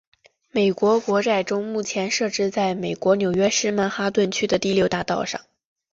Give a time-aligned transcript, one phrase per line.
[0.49, 5.39] 美国国债钟目前设置在美国纽约市曼哈顿区的第六大道上。